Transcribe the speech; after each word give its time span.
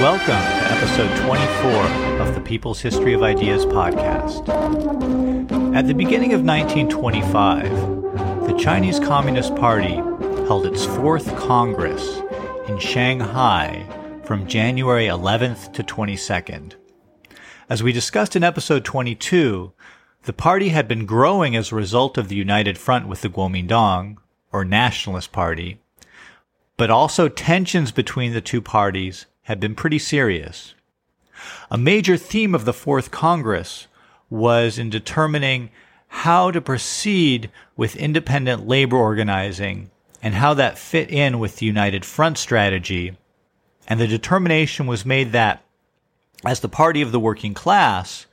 Welcome 0.00 0.26
to 0.26 0.72
episode 0.72 1.24
24 1.24 1.72
of 2.20 2.34
the 2.34 2.42
People's 2.42 2.82
History 2.82 3.14
of 3.14 3.22
Ideas 3.22 3.64
podcast. 3.64 4.46
At 5.74 5.86
the 5.86 5.94
beginning 5.94 6.34
of 6.34 6.42
1925, 6.42 8.46
the 8.46 8.58
Chinese 8.62 9.00
Communist 9.00 9.56
Party 9.56 9.94
held 9.94 10.66
its 10.66 10.84
fourth 10.84 11.34
Congress 11.36 12.20
in 12.68 12.78
Shanghai 12.78 13.86
from 14.22 14.46
January 14.46 15.06
11th 15.06 15.72
to 15.72 15.82
22nd. 15.82 16.74
As 17.70 17.82
we 17.82 17.90
discussed 17.90 18.36
in 18.36 18.44
episode 18.44 18.84
22, 18.84 19.72
the 20.24 20.32
party 20.34 20.68
had 20.68 20.86
been 20.86 21.06
growing 21.06 21.56
as 21.56 21.72
a 21.72 21.76
result 21.76 22.18
of 22.18 22.28
the 22.28 22.36
united 22.36 22.76
front 22.76 23.08
with 23.08 23.22
the 23.22 23.30
Kuomintang, 23.30 24.18
or 24.52 24.62
Nationalist 24.62 25.32
Party, 25.32 25.80
but 26.76 26.90
also 26.90 27.30
tensions 27.30 27.92
between 27.92 28.34
the 28.34 28.42
two 28.42 28.60
parties 28.60 29.24
had 29.46 29.60
been 29.60 29.76
pretty 29.76 29.98
serious. 29.98 30.74
A 31.70 31.78
major 31.78 32.16
theme 32.16 32.52
of 32.52 32.64
the 32.64 32.72
Fourth 32.72 33.12
Congress 33.12 33.86
was 34.28 34.76
in 34.76 34.90
determining 34.90 35.70
how 36.08 36.50
to 36.50 36.60
proceed 36.60 37.48
with 37.76 37.94
independent 37.94 38.66
labor 38.66 38.96
organizing 38.96 39.90
and 40.20 40.34
how 40.34 40.52
that 40.54 40.78
fit 40.78 41.10
in 41.12 41.38
with 41.38 41.56
the 41.56 41.66
United 41.66 42.04
Front 42.04 42.38
strategy. 42.38 43.16
And 43.86 44.00
the 44.00 44.08
determination 44.08 44.88
was 44.88 45.06
made 45.06 45.30
that 45.30 45.62
as 46.44 46.58
the 46.58 46.68
party 46.68 47.00
of 47.00 47.12
the 47.12 47.20
working 47.20 47.54
class, 47.54 48.26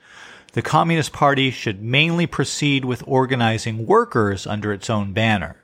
the 0.54 0.64
Communist 0.64 1.14
Party 1.14 1.52
should 1.52 1.84
mainly 1.84 2.26
proceed 2.26 2.86
with 2.86 3.04
organizing 3.06 3.86
workers 3.86 4.48
under 4.48 4.74
its 4.74 4.90
own 4.90 5.14
banner. 5.14 5.58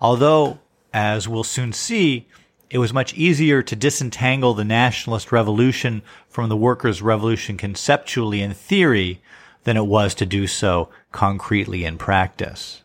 Although, 0.00 0.60
as 0.94 1.28
we'll 1.28 1.44
soon 1.44 1.74
see, 1.74 2.26
it 2.70 2.78
was 2.78 2.92
much 2.92 3.14
easier 3.14 3.62
to 3.62 3.76
disentangle 3.76 4.54
the 4.54 4.64
nationalist 4.64 5.30
revolution 5.30 6.02
from 6.28 6.48
the 6.48 6.56
workers' 6.56 7.02
revolution 7.02 7.56
conceptually 7.56 8.40
in 8.40 8.54
theory 8.54 9.20
than 9.64 9.76
it 9.76 9.86
was 9.86 10.14
to 10.14 10.26
do 10.26 10.46
so 10.46 10.88
concretely 11.12 11.84
in 11.84 11.98
practice. 11.98 12.82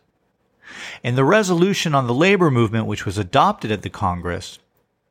In 1.02 1.14
the 1.14 1.24
resolution 1.24 1.94
on 1.94 2.06
the 2.06 2.14
labor 2.14 2.50
movement, 2.50 2.86
which 2.86 3.04
was 3.04 3.18
adopted 3.18 3.70
at 3.70 3.82
the 3.82 3.90
Congress, 3.90 4.58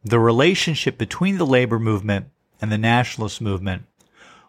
the 0.03 0.20
relationship 0.20 0.97
between 0.97 1.38
the 1.38 1.45
labor 1.45 1.80
movement 1.80 2.28
and 2.62 2.72
the 2.72 2.78
nationalist 2.78 3.42
movement 3.42 3.84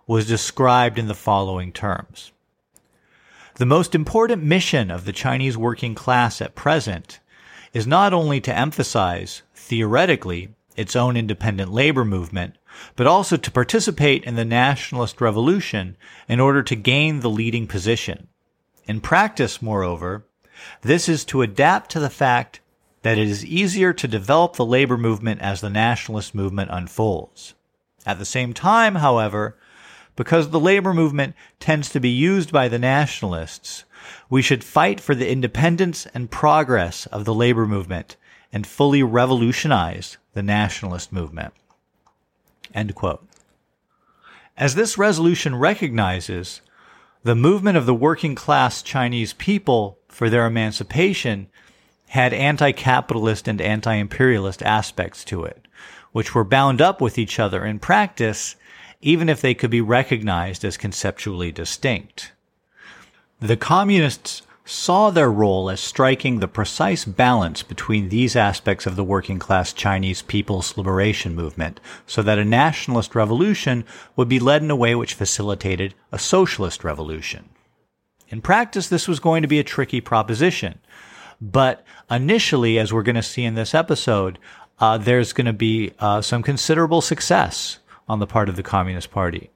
was 0.07 0.27
described 0.27 0.99
in 0.99 1.09
the 1.09 1.15
following 1.15 1.73
terms. 1.73 2.33
The 3.57 3.67
most 3.67 3.95
important 3.95 4.43
mission 4.43 4.91
of 4.91 5.05
the 5.05 5.13
Chinese 5.13 5.57
working 5.57 5.95
class 5.95 6.41
at 6.41 6.55
present 6.55 7.21
is 7.73 7.87
not 7.87 8.13
only 8.13 8.41
to 8.41 8.57
emphasize 8.57 9.43
theoretically, 9.71 10.53
its 10.77 10.97
own 10.97 11.17
independent 11.17 11.73
labor 11.73 12.05
movement, 12.05 12.59
but 12.97 13.07
also 13.07 13.37
to 13.37 13.53
participate 13.53 14.25
in 14.25 14.35
the 14.35 14.45
nationalist 14.45 15.21
revolution 15.21 15.97
in 16.29 16.41
order 16.41 16.61
to 16.61 16.75
gain 16.75 17.21
the 17.21 17.31
leading 17.31 17.69
position. 17.69 18.27
In 18.87 19.01
practice, 19.01 19.63
moreover, 19.63 20.27
this 20.83 21.09
is 21.09 21.25
to 21.27 21.43
adapt 21.43 21.89
to 21.93 22.01
the 22.01 22.11
fact 22.11 22.59
that 23.03 23.17
it 23.17 23.29
is 23.29 23.47
easier 23.47 23.93
to 23.93 24.09
develop 24.09 24.57
the 24.57 24.67
labor 24.67 24.97
movement 24.97 25.41
as 25.41 25.61
the 25.61 25.71
nationalist 25.71 26.35
movement 26.35 26.71
unfolds. 26.73 27.55
At 28.05 28.19
the 28.19 28.25
same 28.25 28.53
time, 28.53 28.97
however, 28.97 29.57
because 30.17 30.51
the 30.51 30.59
labor 30.59 30.93
movement 30.93 31.37
tends 31.61 31.89
to 31.91 32.01
be 32.01 32.11
used 32.11 32.51
by 32.51 32.67
the 32.67 32.79
nationalists, 32.79 33.85
we 34.29 34.43
should 34.43 34.65
fight 34.65 34.99
for 34.99 35.15
the 35.15 35.31
independence 35.31 36.07
and 36.13 36.29
progress 36.29 37.07
of 37.07 37.25
the 37.25 37.35
labor 37.35 37.69
movement 37.69 38.17
and 38.53 38.67
fully 38.67 39.03
revolutionized 39.03 40.17
the 40.35 40.43
nationalist 40.43 41.13
movement. 41.13 41.53
As 44.57 44.75
this 44.75 44.99
resolution 44.99 45.57
recognizes, 45.57 46.61
the 47.23 47.35
movement 47.35 47.77
of 47.77 47.87
the 47.87 47.95
working 47.95 48.35
class 48.35 48.83
Chinese 48.83 49.33
people 49.33 49.99
for 50.09 50.31
their 50.31 50.47
emancipation 50.47 51.49
had 52.09 52.33
anti-capitalist 52.33 53.47
and 53.47 53.61
anti-imperialist 53.61 54.63
aspects 54.63 55.25
to 55.25 55.45
it, 55.45 55.67
which 56.13 56.35
were 56.35 56.45
bound 56.45 56.81
up 56.81 57.01
with 57.01 57.19
each 57.19 57.39
other 57.39 57.65
in 57.65 57.79
practice, 57.79 58.57
even 59.01 59.29
if 59.29 59.41
they 59.41 59.55
could 59.55 59.71
be 59.71 59.81
recognized 59.81 60.65
as 60.65 60.77
conceptually 60.77 61.53
distinct. 61.53 62.33
The 63.39 63.57
communists 63.57 64.43
saw 64.71 65.11
their 65.11 65.31
role 65.31 65.69
as 65.69 65.81
striking 65.81 66.39
the 66.39 66.47
precise 66.47 67.05
balance 67.05 67.63
between 67.63 68.09
these 68.09 68.37
aspects 68.37 68.87
of 68.87 68.95
the 68.95 69.03
working 69.03 69.39
class 69.39 69.73
Chinese 69.73 70.23
people's 70.23 70.77
liberation 70.77 71.35
movement 71.35 71.81
so 72.07 72.23
that 72.23 72.39
a 72.39 72.45
nationalist 72.45 73.17
revolution 73.17 73.85
would 74.15 74.29
be 74.29 74.39
led 74.39 74.63
in 74.63 74.71
a 74.71 74.77
way 74.77 74.95
which 74.95 75.15
facilitated 75.15 75.93
a 76.13 76.19
socialist 76.19 76.85
revolution. 76.85 77.49
In 78.29 78.41
practice, 78.41 78.89
this 78.89 79.09
was 79.09 79.19
going 79.19 79.43
to 79.43 79.49
be 79.49 79.59
a 79.59 79.65
tricky 79.65 80.01
proposition. 80.01 80.79
But 81.41 81.85
initially, 82.09 82.79
as 82.79 82.93
we're 82.93 83.03
going 83.03 83.17
to 83.17 83.23
see 83.25 83.43
in 83.43 83.55
this 83.55 83.75
episode, 83.75 84.39
uh, 84.79 84.99
there's 84.99 85.33
going 85.33 85.47
to 85.47 85.53
be 85.53 85.93
uh, 85.99 86.23
some 86.23 86.45
considerable 86.45 87.01
success 87.01 87.81
on 88.09 88.21
the 88.21 88.27
part 88.27 88.49
of 88.49 88.55
the 88.55 88.63
Communist 88.63 89.11
Party. 89.11 89.51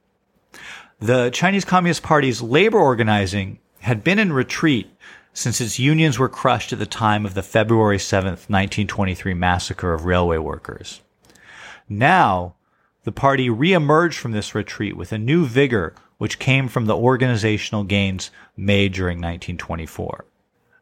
The 0.99 1.29
Chinese 1.29 1.63
Communist 1.63 2.03
Party's 2.03 2.41
labor 2.41 2.79
organizing 2.79 3.59
had 3.79 4.03
been 4.03 4.19
in 4.19 4.33
retreat 4.33 4.89
since 5.35 5.59
its 5.59 5.77
unions 5.77 6.17
were 6.17 6.29
crushed 6.29 6.71
at 6.71 6.79
the 6.79 6.85
time 6.85 7.25
of 7.25 7.33
the 7.33 7.43
February 7.43 7.97
7th, 7.97 8.47
1923 8.49 9.33
massacre 9.33 9.93
of 9.93 10.05
railway 10.05 10.37
workers. 10.37 11.01
Now, 11.89 12.55
the 13.03 13.11
party 13.11 13.49
reemerged 13.49 14.17
from 14.17 14.31
this 14.31 14.55
retreat 14.55 14.95
with 14.95 15.11
a 15.11 15.17
new 15.17 15.45
vigor 15.45 15.93
which 16.17 16.39
came 16.39 16.69
from 16.69 16.85
the 16.85 16.95
organizational 16.95 17.83
gains 17.83 18.31
made 18.55 18.93
during 18.93 19.17
1924. 19.17 20.23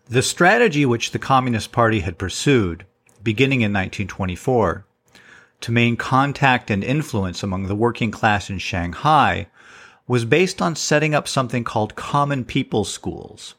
The 0.07 0.21
strategy 0.21 0.85
which 0.85 1.11
the 1.11 1.19
Communist 1.19 1.71
Party 1.71 2.01
had 2.01 2.19
pursued, 2.19 2.85
beginning 3.23 3.61
in 3.61 3.73
1924, 3.73 4.85
to 5.61 5.71
maintain 5.71 5.97
contact 5.97 6.69
and 6.69 6.83
influence 6.83 7.41
among 7.41 7.65
the 7.65 7.75
working 7.75 8.11
class 8.11 8.51
in 8.51 8.59
Shanghai 8.59 9.47
was 10.07 10.25
based 10.25 10.61
on 10.61 10.75
setting 10.75 11.15
up 11.15 11.27
something 11.27 11.63
called 11.63 11.95
common 11.95 12.45
people 12.45 12.83
schools. 12.83 13.55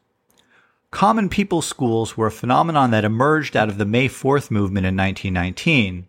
Common 0.94 1.28
people 1.28 1.60
schools 1.60 2.16
were 2.16 2.28
a 2.28 2.30
phenomenon 2.30 2.92
that 2.92 3.04
emerged 3.04 3.56
out 3.56 3.68
of 3.68 3.78
the 3.78 3.84
May 3.84 4.08
4th 4.08 4.48
movement 4.48 4.86
in 4.86 4.96
1919 4.96 6.06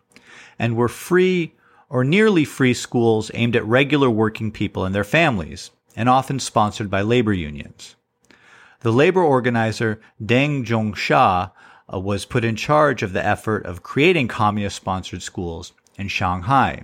and 0.60 0.76
were 0.76 0.88
free 0.88 1.56
or 1.90 2.04
nearly 2.04 2.46
free 2.46 2.76
schools 2.76 3.32
aimed 3.34 3.56
at 3.56 3.66
regular 3.66 4.12
working 4.12 4.52
people 4.52 4.86
and 4.86 4.94
their 4.94 5.04
families, 5.04 5.72
and 5.96 6.08
often 6.08 6.40
sponsored 6.40 6.92
by 6.92 7.02
labor 7.02 7.34
unions. 7.34 7.96
The 8.82 8.92
labor 8.92 9.24
organizer 9.24 10.00
Deng 10.24 10.64
Zhongxia 10.64 11.52
uh, 11.92 12.00
was 12.00 12.26
put 12.26 12.46
in 12.46 12.56
charge 12.56 13.02
of 13.02 13.12
the 13.12 13.26
effort 13.26 13.66
of 13.66 13.82
creating 13.82 14.28
communist 14.28 14.76
sponsored 14.76 15.24
schools 15.24 15.74
in 15.98 16.10
Shanghai. 16.10 16.84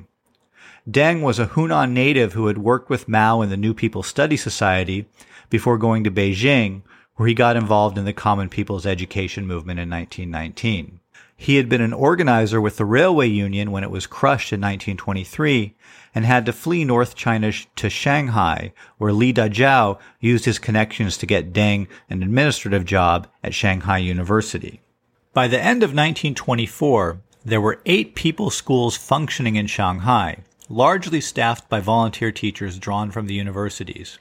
Deng 0.90 1.22
was 1.22 1.38
a 1.38 1.46
Hunan 1.46 1.92
native 1.92 2.34
who 2.34 2.48
had 2.48 2.58
worked 2.58 2.90
with 2.90 3.08
Mao 3.08 3.44
in 3.44 3.52
the 3.52 3.58
New 3.58 3.76
People 3.76 4.02
Study 4.02 4.38
Society 4.38 5.06
before 5.52 5.78
going 5.78 6.04
to 6.04 6.10
Beijing, 6.10 6.82
where 7.22 7.28
he 7.28 7.36
got 7.36 7.56
involved 7.56 8.00
in 8.00 8.06
the 8.06 8.14
Common 8.14 8.50
People's 8.50 8.88
Education 8.88 9.46
movement 9.46 9.80
in 9.80 9.88
1919. 9.92 11.00
He 11.38 11.58
had 11.58 11.70
been 11.70 11.80
an 11.80 11.94
organizer 11.94 12.60
with 12.60 12.78
the 12.78 12.86
Railway 12.86 13.28
Union 13.28 13.70
when 13.70 13.84
it 13.84 13.92
was 13.92 14.08
crushed 14.08 14.52
in 14.52 14.60
1923 14.60 15.76
and 16.16 16.26
had 16.26 16.48
to 16.48 16.52
flee 16.52 16.84
North 16.84 17.14
China 17.14 17.52
to 17.76 17.90
Shanghai, 17.92 18.74
where 18.98 19.14
Li 19.14 19.32
Dazhao 19.32 20.00
used 20.20 20.46
his 20.46 20.58
connections 20.58 21.16
to 21.18 21.28
get 21.28 21.54
Deng 21.54 21.86
an 22.10 22.24
administrative 22.24 22.86
job 22.86 23.28
at 23.44 23.54
Shanghai 23.54 24.00
University. 24.00 24.82
By 25.32 25.48
the 25.48 25.62
end 25.62 25.84
of 25.84 25.92
1924, 25.92 27.22
there 27.46 27.62
were 27.62 27.84
eight 27.86 28.16
people 28.16 28.50
schools 28.50 28.98
functioning 28.98 29.58
in 29.58 29.68
Shanghai, 29.68 30.38
largely 30.70 31.22
staffed 31.22 31.70
by 31.70 31.82
volunteer 31.82 32.32
teachers 32.32 32.80
drawn 32.80 33.12
from 33.12 33.28
the 33.28 33.36
universities. 33.36 34.18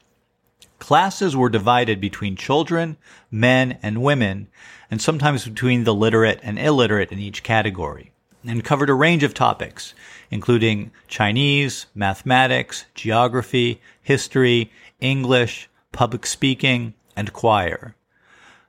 Classes 0.81 1.37
were 1.37 1.51
divided 1.51 2.01
between 2.01 2.35
children, 2.35 2.97
men, 3.31 3.79
and 3.83 4.03
women, 4.03 4.49
and 4.91 5.01
sometimes 5.01 5.45
between 5.45 5.85
the 5.85 5.95
literate 5.95 6.41
and 6.43 6.59
illiterate 6.59 7.13
in 7.13 7.21
each 7.21 7.45
category, 7.45 8.11
and 8.45 8.65
covered 8.65 8.91
a 8.91 8.95
range 8.95 9.23
of 9.23 9.35
topics, 9.35 9.95
including 10.31 10.91
Chinese, 11.07 11.87
mathematics, 11.95 12.87
geography, 12.95 13.81
history, 14.03 14.73
English, 15.01 15.69
public 15.93 16.27
speaking, 16.27 16.95
and 17.15 17.33
choir. 17.33 17.95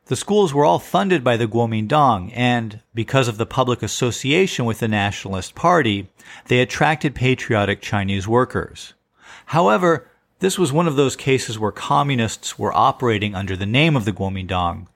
The 0.06 0.18
schools 0.18 0.54
were 0.54 0.66
all 0.66 0.80
funded 0.80 1.24
by 1.24 1.38
the 1.38 1.48
Kuomintang, 1.48 2.34
and 2.36 2.82
because 2.94 3.30
of 3.30 3.38
the 3.38 3.46
public 3.46 3.82
association 3.82 4.66
with 4.66 4.80
the 4.80 4.90
Nationalist 4.90 5.56
Party, 5.56 6.10
they 6.48 6.60
attracted 6.60 7.16
patriotic 7.16 7.82
Chinese 7.82 8.28
workers. 8.28 8.94
However, 9.46 10.11
this 10.42 10.58
was 10.58 10.74
one 10.74 10.88
of 10.88 10.96
those 10.96 11.16
cases 11.16 11.60
where 11.60 11.72
communists 11.72 12.58
were 12.58 12.76
operating 12.76 13.36
under 13.36 13.56
the 13.56 13.66
name 13.66 13.96
of 13.96 14.06
the 14.06 14.12
Kuomintang. 14.12 14.88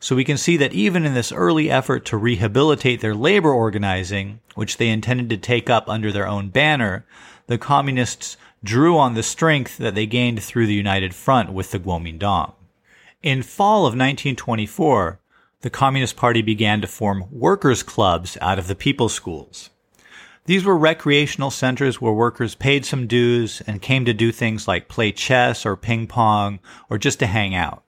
So 0.00 0.16
we 0.16 0.24
can 0.24 0.38
see 0.38 0.56
that 0.56 0.72
even 0.72 1.04
in 1.04 1.12
this 1.12 1.32
early 1.32 1.70
effort 1.70 2.06
to 2.06 2.16
rehabilitate 2.16 3.02
their 3.02 3.14
labor 3.14 3.52
organizing, 3.52 4.40
which 4.54 4.78
they 4.78 4.88
intended 4.88 5.28
to 5.30 5.36
take 5.36 5.68
up 5.68 5.88
under 5.88 6.10
their 6.10 6.26
own 6.26 6.48
banner, 6.48 7.04
the 7.46 7.58
communists 7.58 8.38
drew 8.64 8.96
on 8.96 9.12
the 9.12 9.22
strength 9.22 9.76
that 9.76 9.94
they 9.94 10.06
gained 10.06 10.42
through 10.42 10.66
the 10.66 10.74
United 10.74 11.14
Front 11.14 11.52
with 11.52 11.72
the 11.72 11.78
Kuomintang. 11.78 12.54
In 13.22 13.42
fall 13.42 13.80
of 13.80 13.92
1924, 13.92 15.20
the 15.60 15.70
Communist 15.70 16.16
Party 16.16 16.40
began 16.40 16.80
to 16.80 16.86
form 16.86 17.26
workers' 17.30 17.82
clubs 17.82 18.38
out 18.40 18.58
of 18.58 18.66
the 18.66 18.74
people's 18.74 19.12
schools. 19.12 19.68
These 20.46 20.64
were 20.64 20.76
recreational 20.76 21.50
centers 21.50 22.00
where 22.00 22.12
workers 22.12 22.54
paid 22.54 22.84
some 22.84 23.08
dues 23.08 23.60
and 23.66 23.82
came 23.82 24.04
to 24.04 24.14
do 24.14 24.30
things 24.30 24.68
like 24.68 24.88
play 24.88 25.10
chess 25.10 25.66
or 25.66 25.76
ping 25.76 26.06
pong 26.06 26.60
or 26.88 26.98
just 26.98 27.18
to 27.18 27.26
hang 27.26 27.54
out. 27.54 27.82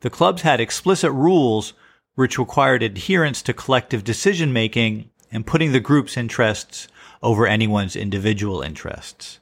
The 0.00 0.10
clubs 0.10 0.42
had 0.42 0.60
explicit 0.60 1.10
rules 1.10 1.74
which 2.14 2.38
required 2.38 2.84
adherence 2.84 3.42
to 3.42 3.52
collective 3.52 4.04
decision 4.04 4.52
making 4.52 5.10
and 5.32 5.46
putting 5.46 5.72
the 5.72 5.80
group's 5.80 6.16
interests 6.16 6.86
over 7.20 7.46
anyone's 7.46 7.96
individual 7.96 8.62
interests. 8.62 9.40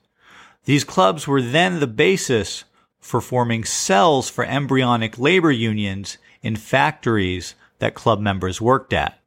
These 0.64 0.84
clubs 0.84 1.28
were 1.28 1.42
then 1.42 1.80
the 1.80 1.86
basis 1.86 2.64
for 2.98 3.20
forming 3.20 3.64
cells 3.64 4.30
for 4.30 4.44
embryonic 4.44 5.18
labor 5.18 5.52
unions 5.52 6.16
in 6.42 6.56
factories 6.56 7.54
that 7.78 7.94
club 7.94 8.18
members 8.18 8.60
worked 8.60 8.92
at. 8.92 9.20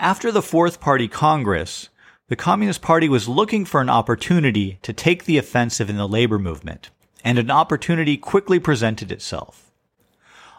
After 0.00 0.32
the 0.32 0.40
Fourth 0.40 0.80
Party 0.80 1.08
Congress, 1.08 1.90
the 2.28 2.34
Communist 2.34 2.80
Party 2.80 3.06
was 3.06 3.28
looking 3.28 3.66
for 3.66 3.82
an 3.82 3.90
opportunity 3.90 4.78
to 4.80 4.94
take 4.94 5.26
the 5.26 5.36
offensive 5.36 5.90
in 5.90 5.98
the 5.98 6.08
labor 6.08 6.38
movement, 6.38 6.88
and 7.22 7.38
an 7.38 7.50
opportunity 7.50 8.16
quickly 8.16 8.58
presented 8.58 9.12
itself. 9.12 9.70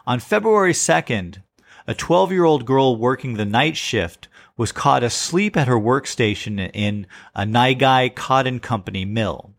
On 0.06 0.20
February 0.20 0.72
2nd, 0.72 1.42
a 1.88 1.94
12 1.94 2.30
year 2.30 2.44
old 2.44 2.64
girl 2.64 2.94
working 2.94 3.34
the 3.34 3.44
night 3.44 3.76
shift 3.76 4.28
was 4.56 4.70
caught 4.70 5.02
asleep 5.02 5.56
at 5.56 5.66
her 5.66 5.74
workstation 5.74 6.70
in 6.72 7.08
a 7.34 7.42
Naigai 7.42 8.14
Cotton 8.14 8.60
Company 8.60 9.04
mill. 9.04 9.54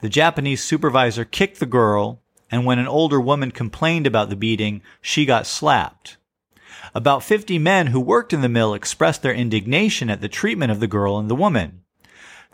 The 0.00 0.10
Japanese 0.10 0.62
supervisor 0.62 1.24
kicked 1.24 1.60
the 1.60 1.66
girl, 1.66 2.20
and 2.50 2.66
when 2.66 2.78
an 2.78 2.88
older 2.88 3.22
woman 3.22 3.52
complained 3.52 4.06
about 4.06 4.28
the 4.28 4.36
beating, 4.36 4.82
she 5.00 5.24
got 5.24 5.46
slapped. 5.46 6.18
About 6.92 7.22
50 7.22 7.58
men 7.58 7.88
who 7.88 8.00
worked 8.00 8.32
in 8.32 8.40
the 8.40 8.48
mill 8.48 8.74
expressed 8.74 9.22
their 9.22 9.32
indignation 9.32 10.10
at 10.10 10.20
the 10.20 10.28
treatment 10.28 10.72
of 10.72 10.80
the 10.80 10.86
girl 10.86 11.18
and 11.18 11.30
the 11.30 11.34
woman. 11.34 11.82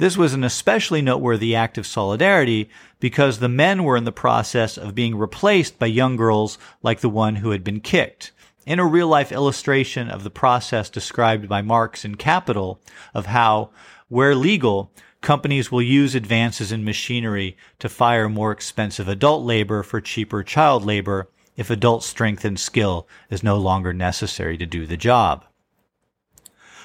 This 0.01 0.17
was 0.17 0.33
an 0.33 0.45
especially 0.45 1.03
noteworthy 1.03 1.55
act 1.55 1.77
of 1.77 1.87
solidarity 1.87 2.71
because 3.01 3.39
the 3.39 3.51
men 3.51 3.85
were 3.85 3.99
in 3.99 4.05
the 4.05 4.13
process 4.13 4.79
of 4.79 4.95
being 4.95 5.15
replaced 5.15 5.79
by 5.79 5.87
young 5.87 6.17
girls 6.17 6.57
like 6.83 7.01
the 7.01 7.11
one 7.11 7.37
who 7.37 7.51
had 7.51 7.63
been 7.63 7.81
kicked. 7.81 8.33
In 8.65 8.79
a 8.79 8.87
real 8.87 9.09
life 9.09 9.31
illustration 9.31 10.09
of 10.09 10.25
the 10.25 10.31
process 10.31 10.89
described 10.89 11.49
by 11.49 11.61
Marx 11.61 12.05
in 12.05 12.15
Capital 12.15 12.81
of 13.13 13.27
how, 13.27 13.71
where 14.09 14.35
legal, 14.35 14.91
companies 15.21 15.71
will 15.71 15.83
use 15.83 16.15
advances 16.15 16.73
in 16.73 16.83
machinery 16.83 17.57
to 17.79 17.89
fire 17.89 18.29
more 18.29 18.53
expensive 18.53 19.07
adult 19.07 19.45
labor 19.45 19.83
for 19.83 20.01
cheaper 20.01 20.43
child 20.43 20.85
labor 20.85 21.29
if 21.61 21.69
adult 21.69 22.03
strength 22.03 22.43
and 22.43 22.59
skill 22.59 23.07
is 23.29 23.43
no 23.43 23.59
longer 23.59 23.93
necessary 23.93 24.57
to 24.57 24.65
do 24.65 24.87
the 24.87 24.97
job. 24.97 25.45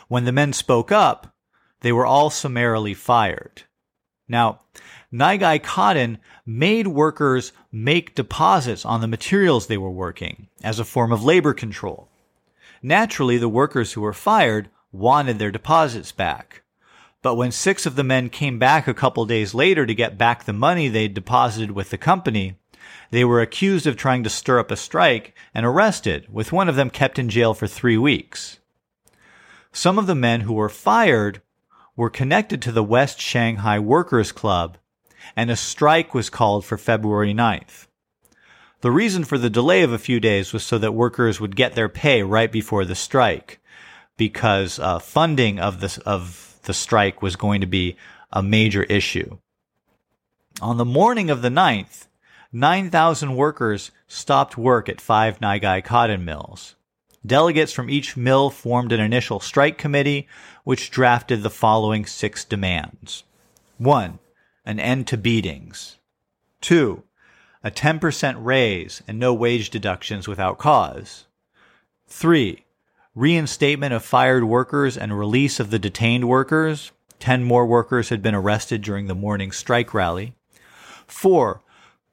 When 0.10 0.26
the 0.26 0.34
men 0.34 0.52
spoke 0.52 0.92
up, 0.92 1.34
they 1.80 1.94
were 1.94 2.06
all 2.06 2.30
summarily 2.30 2.94
fired. 2.94 3.64
Now, 4.28 4.64
Naigai 5.14 5.64
Cotton 5.64 6.18
made 6.46 6.88
workers 6.88 7.54
make 7.72 8.16
deposits 8.16 8.84
on 8.84 9.00
the 9.00 9.08
materials 9.08 9.68
they 9.68 9.78
were 9.78 9.90
working 9.90 10.50
as 10.62 10.78
a 10.78 10.84
form 10.84 11.14
of 11.14 11.24
labor 11.24 11.54
control. 11.54 12.10
Naturally, 12.84 13.38
the 13.38 13.48
workers 13.48 13.94
who 13.94 14.02
were 14.02 14.12
fired 14.12 14.70
wanted 14.92 15.40
their 15.40 15.52
deposits 15.52 16.12
back. 16.12 16.64
But 17.22 17.36
when 17.36 17.54
six 17.54 17.86
of 17.86 17.96
the 17.96 18.04
men 18.04 18.30
came 18.30 18.60
back 18.60 18.90
a 18.90 18.94
couple 18.94 19.26
days 19.26 19.54
later 19.54 19.86
to 19.86 19.96
get 19.96 20.18
back 20.18 20.44
the 20.44 20.52
money 20.52 20.90
they'd 20.90 21.14
deposited 21.14 21.72
with 21.72 21.92
the 21.92 21.98
company, 21.98 22.58
they 23.12 23.24
were 23.24 23.42
accused 23.42 23.88
of 23.88 23.96
trying 23.96 24.24
to 24.24 24.30
stir 24.30 24.60
up 24.60 24.72
a 24.72 24.76
strike 24.76 25.36
and 25.54 25.66
arrested, 25.66 26.28
with 26.32 26.52
one 26.52 26.70
of 26.70 26.76
them 26.76 26.90
kept 26.90 27.20
in 27.20 27.30
jail 27.30 27.54
for 27.54 27.68
three 27.68 27.98
weeks. 27.98 28.60
Some 29.72 30.00
of 30.00 30.08
the 30.08 30.16
men 30.16 30.42
who 30.42 30.54
were 30.54 30.70
fired 30.70 31.42
were 31.96 32.10
connected 32.10 32.62
to 32.62 32.72
the 32.72 32.84
West 32.84 33.20
Shanghai 33.20 33.80
Workers 33.80 34.32
Club, 34.32 34.78
and 35.36 35.50
a 35.50 35.56
strike 35.56 36.14
was 36.14 36.30
called 36.30 36.66
for 36.66 36.78
February 36.78 37.34
9th. 37.34 37.88
The 38.82 38.92
reason 38.92 39.24
for 39.24 39.38
the 39.38 39.50
delay 39.50 39.82
of 39.82 39.92
a 39.92 39.98
few 39.98 40.20
days 40.20 40.54
was 40.54 40.64
so 40.64 40.78
that 40.78 40.94
workers 40.94 41.40
would 41.40 41.56
get 41.56 41.74
their 41.74 41.90
pay 41.90 42.22
right 42.22 42.52
before 42.52 42.86
the 42.86 42.96
strike, 42.96 43.60
because 44.18 44.80
uh, 44.80 45.00
funding 45.00 45.60
of 45.60 45.80
the, 45.80 46.02
of 46.06 46.60
the 46.64 46.74
strike 46.74 47.22
was 47.22 47.36
going 47.36 47.62
to 47.62 47.68
be 47.68 47.96
a 48.32 48.44
major 48.44 48.84
issue. 48.84 49.38
On 50.62 50.78
the 50.78 50.86
morning 50.86 51.30
of 51.30 51.42
the 51.42 51.50
9th, 51.50 52.08
9,000 52.56 53.36
workers 53.36 53.92
stopped 54.08 54.58
work 54.58 54.88
at 54.88 55.02
five 55.02 55.42
Naigai 55.42 55.84
cotton 55.84 56.24
mills. 56.24 56.78
Delegates 57.26 57.74
from 57.74 57.90
each 57.90 58.16
mill 58.16 58.50
formed 58.50 58.94
an 58.94 59.02
initial 59.02 59.42
strike 59.42 59.78
committee, 59.78 60.26
which 60.64 60.90
drafted 60.90 61.44
the 61.44 61.50
following 61.50 62.06
six 62.06 62.46
demands. 62.46 63.26
1. 63.78 64.20
An 64.66 64.80
end 64.80 65.06
to 65.08 65.18
beatings. 65.18 65.98
2. 66.62 67.04
A 67.62 67.72
10% 67.72 68.38
raise 68.40 69.04
and 69.06 69.20
no 69.20 69.34
wage 69.34 69.70
deductions 69.70 70.26
without 70.26 70.58
cause. 70.58 71.26
3. 72.08 72.64
Reinstatement 73.16 73.94
of 73.94 74.06
fired 74.06 74.46
workers 74.46 74.98
and 74.98 75.20
release 75.20 75.60
of 75.60 75.72
the 75.72 75.80
detained 75.80 76.30
workers. 76.30 76.94
10 77.20 77.44
more 77.44 77.66
workers 77.66 78.08
had 78.08 78.22
been 78.22 78.34
arrested 78.34 78.82
during 78.82 79.08
the 79.08 79.14
morning 79.14 79.52
strike 79.52 79.94
rally. 79.94 80.36
4 81.06 81.60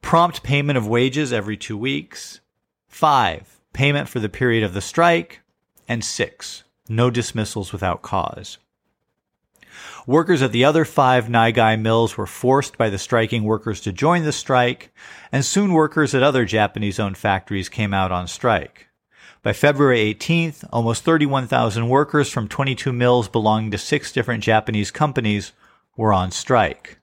prompt 0.03 0.43
payment 0.43 0.77
of 0.77 0.87
wages 0.87 1.33
every 1.33 1.57
two 1.57 1.79
weeks. 1.79 2.41
Five, 2.89 3.61
payment 3.73 4.09
for 4.09 4.21
the 4.21 4.29
period 4.29 4.63
of 4.63 4.75
the 4.75 4.83
strike. 4.83 5.41
And 5.89 6.05
six, 6.05 6.65
no 6.89 7.11
dismissals 7.11 7.73
without 7.73 8.03
cause. 8.03 8.59
Workers 10.07 10.43
at 10.43 10.53
the 10.53 10.65
other 10.65 10.85
five 10.85 11.27
Naigai 11.27 11.81
mills 11.81 12.17
were 12.17 12.27
forced 12.27 12.77
by 12.77 12.91
the 12.91 12.99
striking 12.99 13.45
workers 13.45 13.81
to 13.83 13.93
join 13.93 14.25
the 14.25 14.33
strike, 14.33 14.93
and 15.31 15.45
soon 15.45 15.73
workers 15.73 16.15
at 16.15 16.23
other 16.23 16.45
Japanese 16.45 16.99
owned 17.01 17.17
factories 17.17 17.69
came 17.69 17.95
out 17.95 18.13
on 18.13 18.29
strike. 18.29 18.89
By 19.43 19.53
February 19.53 20.15
18th, 20.15 20.65
almost 20.73 21.05
31,000 21.05 21.89
workers 21.89 22.29
from 22.29 22.49
22 22.49 22.93
mills 22.93 23.29
belonging 23.29 23.71
to 23.71 23.79
six 23.79 24.13
different 24.13 24.45
Japanese 24.45 24.91
companies 24.91 25.53
were 25.97 26.13
on 26.13 26.31
strike. 26.31 26.99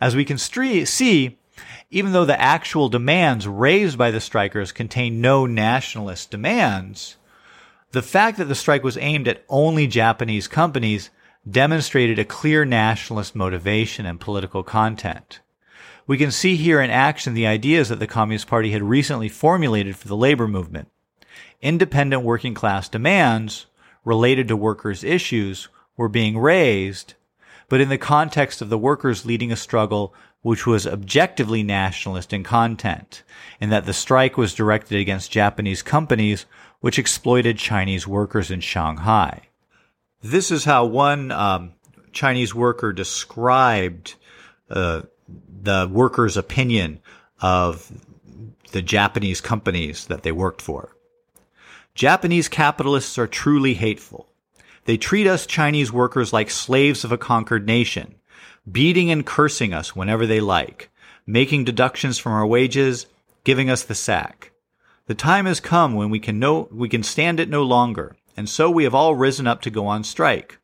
As 0.00 0.16
we 0.16 0.24
can 0.24 0.38
see, 0.38 1.38
even 1.92 2.12
though 2.12 2.24
the 2.24 2.40
actual 2.40 2.88
demands 2.88 3.46
raised 3.46 3.98
by 3.98 4.10
the 4.10 4.20
strikers 4.20 4.72
contained 4.72 5.20
no 5.20 5.44
nationalist 5.44 6.30
demands, 6.30 7.16
the 7.90 8.00
fact 8.00 8.38
that 8.38 8.46
the 8.46 8.54
strike 8.54 8.82
was 8.82 8.96
aimed 8.96 9.28
at 9.28 9.44
only 9.50 9.86
Japanese 9.86 10.48
companies 10.48 11.10
demonstrated 11.48 12.18
a 12.18 12.24
clear 12.24 12.64
nationalist 12.64 13.36
motivation 13.36 14.06
and 14.06 14.18
political 14.18 14.62
content. 14.62 15.40
We 16.06 16.16
can 16.16 16.30
see 16.30 16.56
here 16.56 16.80
in 16.80 16.90
action 16.90 17.34
the 17.34 17.46
ideas 17.46 17.90
that 17.90 17.98
the 17.98 18.06
Communist 18.06 18.46
Party 18.46 18.72
had 18.72 18.82
recently 18.82 19.28
formulated 19.28 19.94
for 19.94 20.08
the 20.08 20.16
labor 20.16 20.48
movement. 20.48 20.88
Independent 21.60 22.22
working 22.22 22.54
class 22.54 22.88
demands 22.88 23.66
related 24.02 24.48
to 24.48 24.56
workers' 24.56 25.04
issues 25.04 25.68
were 25.98 26.08
being 26.08 26.38
raised, 26.38 27.14
but 27.68 27.82
in 27.82 27.90
the 27.90 27.98
context 27.98 28.62
of 28.62 28.70
the 28.70 28.78
workers 28.78 29.26
leading 29.26 29.52
a 29.52 29.56
struggle 29.56 30.14
which 30.42 30.66
was 30.66 30.86
objectively 30.86 31.62
nationalist 31.62 32.32
in 32.32 32.42
content, 32.42 33.22
and 33.60 33.72
that 33.72 33.86
the 33.86 33.92
strike 33.92 34.36
was 34.36 34.54
directed 34.54 34.98
against 34.98 35.30
Japanese 35.30 35.82
companies 35.82 36.46
which 36.80 36.98
exploited 36.98 37.56
Chinese 37.56 38.06
workers 38.06 38.50
in 38.50 38.60
Shanghai. 38.60 39.40
This 40.20 40.50
is 40.50 40.64
how 40.64 40.84
one 40.84 41.30
um, 41.30 41.72
Chinese 42.12 42.54
worker 42.54 42.92
described 42.92 44.16
uh, 44.68 45.02
the 45.62 45.88
workers' 45.90 46.36
opinion 46.36 47.00
of 47.40 47.90
the 48.72 48.82
Japanese 48.82 49.40
companies 49.40 50.06
that 50.06 50.24
they 50.24 50.32
worked 50.32 50.60
for. 50.60 50.96
Japanese 51.94 52.48
capitalists 52.48 53.16
are 53.18 53.26
truly 53.26 53.74
hateful. 53.74 54.28
They 54.84 54.96
treat 54.96 55.28
us 55.28 55.46
Chinese 55.46 55.92
workers 55.92 56.32
like 56.32 56.50
slaves 56.50 57.04
of 57.04 57.12
a 57.12 57.18
conquered 57.18 57.66
nation 57.66 58.16
beating 58.70 59.10
and 59.10 59.26
cursing 59.26 59.74
us 59.74 59.96
whenever 59.96 60.26
they 60.26 60.40
like, 60.40 60.90
making 61.26 61.64
deductions 61.64 62.18
from 62.18 62.32
our 62.32 62.46
wages, 62.46 63.06
giving 63.44 63.68
us 63.68 63.82
the 63.82 63.94
sack. 63.94 64.52
The 65.06 65.14
time 65.14 65.46
has 65.46 65.60
come 65.60 65.94
when 65.94 66.10
we 66.10 66.20
can 66.20 66.38
no, 66.38 66.68
we 66.70 66.88
can 66.88 67.02
stand 67.02 67.40
it 67.40 67.48
no 67.48 67.62
longer, 67.62 68.16
and 68.36 68.48
so 68.48 68.70
we 68.70 68.84
have 68.84 68.94
all 68.94 69.14
risen 69.14 69.46
up 69.46 69.60
to 69.62 69.70
go 69.70 69.86
on 69.86 70.04
strike. 70.04 70.58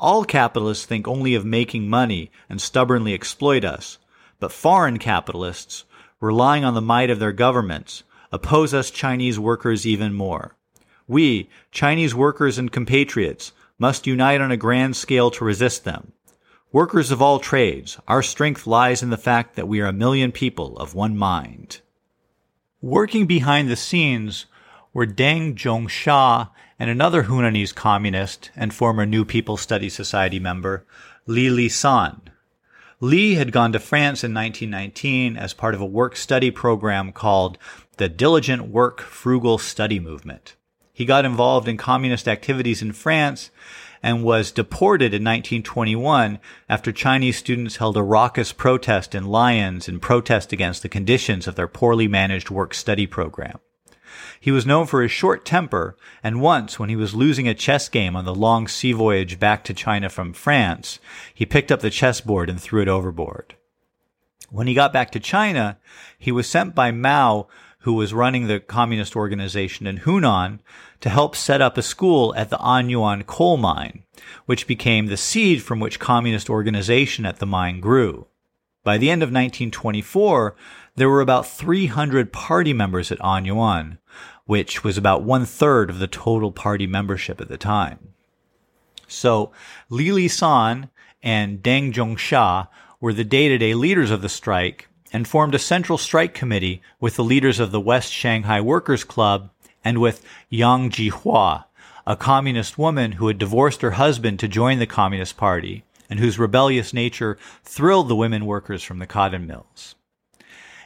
All 0.00 0.24
capitalists 0.24 0.86
think 0.86 1.06
only 1.06 1.34
of 1.34 1.44
making 1.44 1.88
money 1.88 2.30
and 2.48 2.60
stubbornly 2.60 3.12
exploit 3.12 3.64
us, 3.64 3.98
but 4.40 4.52
foreign 4.52 4.98
capitalists, 4.98 5.84
relying 6.20 6.64
on 6.64 6.74
the 6.74 6.80
might 6.80 7.10
of 7.10 7.18
their 7.18 7.32
governments, 7.32 8.04
oppose 8.32 8.72
us 8.72 8.90
Chinese 8.90 9.38
workers 9.38 9.86
even 9.86 10.14
more. 10.14 10.56
We, 11.06 11.48
Chinese 11.72 12.14
workers 12.14 12.58
and 12.58 12.70
compatriots, 12.70 13.52
must 13.78 14.06
unite 14.06 14.40
on 14.40 14.50
a 14.50 14.56
grand 14.56 14.96
scale 14.96 15.30
to 15.32 15.44
resist 15.44 15.84
them. 15.84 16.12
Workers 16.70 17.10
of 17.10 17.22
all 17.22 17.38
trades, 17.38 17.98
our 18.06 18.22
strength 18.22 18.66
lies 18.66 19.02
in 19.02 19.08
the 19.08 19.16
fact 19.16 19.56
that 19.56 19.66
we 19.66 19.80
are 19.80 19.86
a 19.86 19.92
million 19.92 20.30
people 20.30 20.76
of 20.76 20.94
one 20.94 21.16
mind. 21.16 21.80
Working 22.82 23.26
behind 23.26 23.70
the 23.70 23.76
scenes 23.76 24.44
were 24.92 25.06
Deng 25.06 25.54
Zhongxia 25.54 26.50
and 26.78 26.90
another 26.90 27.24
Hunanese 27.24 27.74
communist 27.74 28.50
and 28.54 28.74
former 28.74 29.06
New 29.06 29.24
People 29.24 29.56
Study 29.56 29.88
Society 29.88 30.38
member, 30.38 30.84
Li 31.26 31.48
Lisan. 31.48 32.20
Li 33.00 33.36
had 33.36 33.50
gone 33.50 33.72
to 33.72 33.78
France 33.78 34.22
in 34.22 34.34
1919 34.34 35.38
as 35.38 35.54
part 35.54 35.74
of 35.74 35.80
a 35.80 35.86
work 35.86 36.16
study 36.16 36.50
program 36.50 37.12
called 37.12 37.56
the 37.96 38.10
Diligent 38.10 38.68
Work 38.68 39.00
Frugal 39.00 39.56
Study 39.56 39.98
Movement. 39.98 40.54
He 40.92 41.06
got 41.06 41.24
involved 41.24 41.66
in 41.66 41.78
communist 41.78 42.28
activities 42.28 42.82
in 42.82 42.92
France 42.92 43.50
and 44.02 44.24
was 44.24 44.52
deported 44.52 45.14
in 45.14 45.22
1921 45.22 46.38
after 46.68 46.92
Chinese 46.92 47.36
students 47.36 47.76
held 47.76 47.96
a 47.96 48.02
raucous 48.02 48.52
protest 48.52 49.14
in 49.14 49.26
Lyons 49.26 49.88
in 49.88 50.00
protest 50.00 50.52
against 50.52 50.82
the 50.82 50.88
conditions 50.88 51.46
of 51.46 51.54
their 51.54 51.68
poorly 51.68 52.08
managed 52.08 52.50
work 52.50 52.74
study 52.74 53.06
program. 53.06 53.58
He 54.40 54.50
was 54.50 54.66
known 54.66 54.86
for 54.86 55.02
his 55.02 55.10
short 55.10 55.44
temper, 55.44 55.96
and 56.22 56.40
once, 56.40 56.78
when 56.78 56.88
he 56.88 56.96
was 56.96 57.14
losing 57.14 57.48
a 57.48 57.54
chess 57.54 57.88
game 57.88 58.14
on 58.14 58.24
the 58.24 58.34
long 58.34 58.68
sea 58.68 58.92
voyage 58.92 59.38
back 59.38 59.64
to 59.64 59.74
China 59.74 60.08
from 60.08 60.32
France, 60.32 60.98
he 61.34 61.44
picked 61.44 61.72
up 61.72 61.80
the 61.80 61.90
chessboard 61.90 62.48
and 62.48 62.60
threw 62.60 62.82
it 62.82 62.88
overboard. 62.88 63.54
When 64.50 64.66
he 64.66 64.74
got 64.74 64.92
back 64.92 65.10
to 65.12 65.20
China, 65.20 65.78
he 66.18 66.32
was 66.32 66.48
sent 66.48 66.74
by 66.74 66.90
Mao, 66.90 67.48
who 67.88 67.94
was 67.94 68.12
running 68.12 68.48
the 68.48 68.60
communist 68.60 69.16
organization 69.16 69.86
in 69.86 70.00
Hunan, 70.00 70.58
to 71.00 71.08
help 71.08 71.34
set 71.34 71.62
up 71.62 71.78
a 71.78 71.82
school 71.82 72.34
at 72.36 72.50
the 72.50 72.58
Anyuan 72.58 73.24
coal 73.24 73.56
mine, 73.56 74.02
which 74.44 74.66
became 74.66 75.06
the 75.06 75.16
seed 75.16 75.62
from 75.62 75.80
which 75.80 75.98
communist 75.98 76.50
organization 76.50 77.24
at 77.24 77.38
the 77.38 77.46
mine 77.46 77.80
grew. 77.80 78.26
By 78.84 78.98
the 78.98 79.08
end 79.08 79.22
of 79.22 79.28
1924, 79.28 80.54
there 80.96 81.08
were 81.08 81.22
about 81.22 81.46
300 81.46 82.30
party 82.30 82.74
members 82.74 83.10
at 83.10 83.18
Anyuan, 83.20 83.96
which 84.44 84.84
was 84.84 84.98
about 84.98 85.22
one 85.22 85.46
third 85.46 85.88
of 85.88 85.98
the 85.98 86.06
total 86.06 86.52
party 86.52 86.86
membership 86.86 87.40
at 87.40 87.48
the 87.48 87.56
time. 87.56 88.12
So 89.06 89.50
Li 89.88 90.12
Li 90.12 90.28
San 90.28 90.90
and 91.22 91.62
Deng 91.62 91.94
Zhongxia 91.94 92.68
were 93.00 93.14
the 93.14 93.24
day-to-day 93.24 93.72
leaders 93.72 94.10
of 94.10 94.20
the 94.20 94.28
strike 94.28 94.88
and 95.12 95.26
formed 95.26 95.54
a 95.54 95.58
central 95.58 95.98
strike 95.98 96.34
committee 96.34 96.82
with 97.00 97.16
the 97.16 97.24
leaders 97.24 97.60
of 97.60 97.70
the 97.70 97.80
West 97.80 98.12
Shanghai 98.12 98.60
Workers 98.60 99.04
Club 99.04 99.50
and 99.84 99.98
with 99.98 100.24
Yang 100.48 100.90
Zhihua, 100.90 101.64
a 102.06 102.16
communist 102.16 102.78
woman 102.78 103.12
who 103.12 103.28
had 103.28 103.38
divorced 103.38 103.82
her 103.82 103.92
husband 103.92 104.38
to 104.40 104.48
join 104.48 104.78
the 104.78 104.86
Communist 104.86 105.36
Party 105.36 105.84
and 106.10 106.18
whose 106.18 106.38
rebellious 106.38 106.92
nature 106.94 107.38
thrilled 107.62 108.08
the 108.08 108.16
women 108.16 108.46
workers 108.46 108.82
from 108.82 108.98
the 108.98 109.06
cotton 109.06 109.46
mills. 109.46 109.94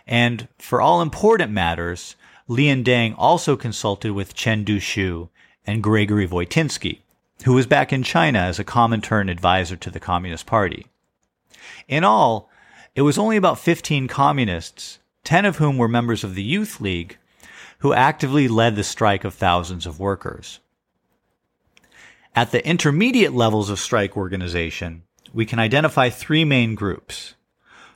And 0.07 0.49
for 0.59 0.81
all 0.81 1.01
important 1.01 1.53
matters, 1.53 2.17
Li 2.49 2.69
and 2.69 2.85
Deng 2.85 3.15
also 3.17 3.57
consulted 3.57 4.13
with 4.13 4.35
Chen 4.35 4.65
Duxiu 4.65 5.29
and 5.65 5.83
Gregory 5.83 6.27
Voitinsky, 6.27 6.99
who 7.45 7.53
was 7.55 7.67
back 7.67 7.93
in 7.93 8.03
China 8.03 8.41
as 8.41 8.59
a 8.59 8.65
Comintern 8.65 9.31
advisor 9.31 9.77
to 9.77 9.91
the 9.91 10.01
Communist 10.01 10.45
Party. 10.45 10.87
In 11.87 12.03
all, 12.03 12.51
it 12.95 13.03
was 13.03 13.19
only 13.19 13.37
about 13.37 13.59
15 13.59 14.09
communists, 14.09 14.99
10 15.25 15.45
of 15.45 15.57
whom 15.57 15.79
were 15.79 15.89
members 15.89 16.25
of 16.25 16.35
the 16.35 16.43
Youth 16.43 16.81
League, 16.81 17.19
who 17.79 17.93
actively 17.93 18.49
led 18.49 18.77
the 18.77 18.85
strike 18.85 19.25
of 19.25 19.35
thousands 19.35 19.87
of 19.87 19.99
workers. 19.99 20.61
At 22.35 22.51
the 22.51 22.67
intermediate 22.67 23.33
levels 23.33 23.71
of 23.71 23.79
strike 23.79 24.17
organization, 24.17 25.03
we 25.33 25.47
can 25.47 25.59
identify 25.59 26.11
three 26.11 26.45
main 26.45 26.75
groups. 26.75 27.35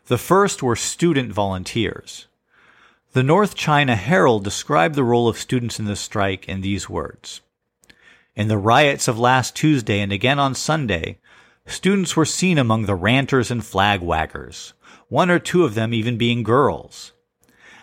The 0.06 0.18
first 0.18 0.62
were 0.62 0.76
student 0.76 1.32
volunteers. 1.32 2.26
The 3.12 3.22
North 3.22 3.54
China 3.54 3.96
Herald 3.96 4.44
described 4.44 4.94
the 4.94 5.04
role 5.04 5.28
of 5.28 5.38
students 5.38 5.78
in 5.78 5.86
the 5.86 5.96
strike 5.96 6.48
in 6.48 6.60
these 6.60 6.88
words. 6.88 7.40
In 8.34 8.48
the 8.48 8.58
riots 8.58 9.08
of 9.08 9.18
last 9.18 9.56
Tuesday 9.56 10.00
and 10.00 10.12
again 10.12 10.38
on 10.38 10.54
Sunday, 10.54 11.18
students 11.64 12.14
were 12.14 12.26
seen 12.26 12.58
among 12.58 12.84
the 12.84 12.94
ranters 12.94 13.50
and 13.50 13.64
flag 13.64 14.00
waggers, 14.00 14.74
one 15.08 15.30
or 15.30 15.38
two 15.38 15.64
of 15.64 15.74
them 15.74 15.94
even 15.94 16.18
being 16.18 16.42
girls. 16.42 17.12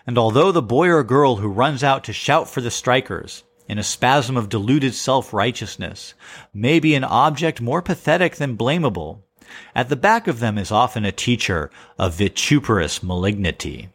And 0.06 0.18
although 0.18 0.51
the 0.51 0.62
boy 0.62 0.89
or 0.89 1.03
girl 1.03 1.38
who 1.38 1.48
runs 1.48 1.84
out 1.84 2.03
to 2.06 2.13
shout 2.13 2.50
for 2.50 2.62
the 2.62 2.72
strikers, 2.72 3.44
in 3.68 3.77
a 3.77 3.84
spasm 3.84 4.36
of 4.36 4.50
deluded 4.50 4.94
self-righteousness, 4.94 6.13
may 6.53 6.80
be 6.80 6.96
an 6.96 7.06
object 7.06 7.62
more 7.62 7.82
pathetic 7.82 8.36
than 8.36 8.58
blamable, 8.58 9.20
at 9.74 9.89
the 9.89 9.96
back 9.96 10.27
of 10.27 10.39
them 10.39 10.58
is 10.58 10.72
often 10.72 11.06
a 11.06 11.12
teacher 11.12 11.72
of 11.98 12.15
vituperous 12.15 13.01
malignity. 13.01 13.89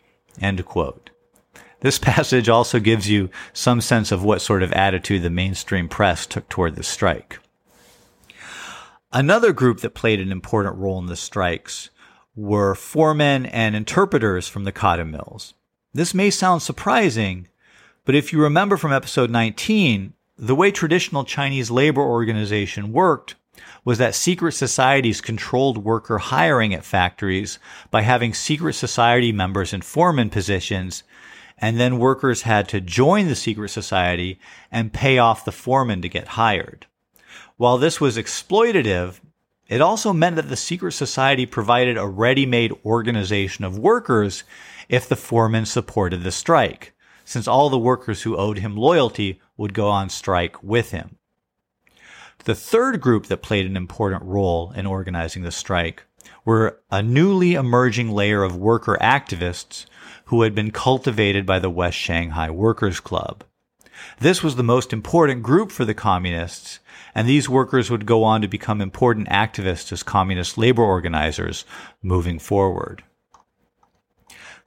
This 1.80 1.98
passage 1.98 2.48
also 2.48 2.80
gives 2.80 3.08
you 3.08 3.28
some 3.52 3.80
sense 3.80 4.10
of 4.10 4.24
what 4.24 4.40
sort 4.40 4.62
of 4.62 4.72
attitude 4.72 5.22
the 5.22 5.30
mainstream 5.30 5.88
press 5.88 6.26
took 6.26 6.48
toward 6.48 6.76
the 6.76 6.82
strike. 6.82 7.38
Another 9.12 9.52
group 9.52 9.80
that 9.80 9.94
played 9.94 10.20
an 10.20 10.32
important 10.32 10.76
role 10.76 10.98
in 10.98 11.06
the 11.06 11.16
strikes 11.16 11.90
were 12.38 12.76
foremen 12.76 13.46
and 13.46 13.74
interpreters 13.74 14.46
from 14.46 14.62
the 14.62 14.70
cotton 14.70 15.10
mills. 15.10 15.54
This 15.92 16.14
may 16.14 16.30
sound 16.30 16.62
surprising, 16.62 17.48
but 18.04 18.14
if 18.14 18.32
you 18.32 18.40
remember 18.40 18.76
from 18.76 18.92
episode 18.92 19.28
19, 19.28 20.12
the 20.38 20.54
way 20.54 20.70
traditional 20.70 21.24
Chinese 21.24 21.68
labor 21.68 22.00
organization 22.00 22.92
worked 22.92 23.34
was 23.84 23.98
that 23.98 24.14
secret 24.14 24.52
societies 24.52 25.20
controlled 25.20 25.78
worker 25.78 26.18
hiring 26.18 26.72
at 26.72 26.84
factories 26.84 27.58
by 27.90 28.02
having 28.02 28.32
secret 28.32 28.74
society 28.74 29.32
members 29.32 29.72
in 29.72 29.82
foreman 29.82 30.30
positions 30.30 31.02
and 31.60 31.80
then 31.80 31.98
workers 31.98 32.42
had 32.42 32.68
to 32.68 32.80
join 32.80 33.26
the 33.26 33.34
secret 33.34 33.70
society 33.70 34.38
and 34.70 34.92
pay 34.92 35.18
off 35.18 35.44
the 35.44 35.50
foreman 35.50 36.00
to 36.02 36.08
get 36.08 36.28
hired. 36.28 36.86
While 37.56 37.78
this 37.78 38.00
was 38.00 38.16
exploitative, 38.16 39.18
it 39.68 39.80
also 39.80 40.12
meant 40.12 40.36
that 40.36 40.48
the 40.48 40.56
secret 40.56 40.92
society 40.92 41.46
provided 41.46 41.96
a 41.96 42.06
ready-made 42.06 42.72
organization 42.84 43.64
of 43.64 43.78
workers 43.78 44.44
if 44.88 45.08
the 45.08 45.16
foreman 45.16 45.66
supported 45.66 46.22
the 46.22 46.32
strike, 46.32 46.94
since 47.24 47.46
all 47.46 47.68
the 47.68 47.78
workers 47.78 48.22
who 48.22 48.36
owed 48.36 48.58
him 48.58 48.76
loyalty 48.76 49.40
would 49.56 49.74
go 49.74 49.88
on 49.88 50.08
strike 50.08 50.62
with 50.62 50.90
him. 50.92 51.16
The 52.44 52.54
third 52.54 53.00
group 53.00 53.26
that 53.26 53.42
played 53.42 53.66
an 53.66 53.76
important 53.76 54.22
role 54.22 54.72
in 54.74 54.86
organizing 54.86 55.42
the 55.42 55.50
strike 55.50 56.04
were 56.44 56.80
a 56.90 57.02
newly 57.02 57.54
emerging 57.54 58.10
layer 58.10 58.42
of 58.42 58.56
worker 58.56 58.96
activists 59.00 59.84
who 60.26 60.42
had 60.42 60.54
been 60.54 60.70
cultivated 60.70 61.44
by 61.44 61.58
the 61.58 61.68
West 61.68 61.98
Shanghai 61.98 62.48
Workers 62.48 63.00
Club. 63.00 63.44
This 64.20 64.42
was 64.42 64.56
the 64.56 64.62
most 64.62 64.92
important 64.92 65.42
group 65.42 65.70
for 65.70 65.84
the 65.84 65.94
communists, 65.94 66.78
and 67.14 67.28
these 67.28 67.48
workers 67.48 67.90
would 67.90 68.06
go 68.06 68.24
on 68.24 68.42
to 68.42 68.48
become 68.48 68.80
important 68.80 69.28
activists 69.28 69.92
as 69.92 70.02
communist 70.02 70.58
labor 70.58 70.82
organizers 70.82 71.64
moving 72.02 72.38
forward. 72.38 73.02